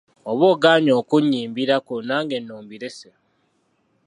Oba 0.31 0.45
ogaanyi 0.53 0.91
okunnyimbirako 0.99 1.93
nange 2.07 2.37
nno 2.41 2.55
mbirese. 2.63 3.09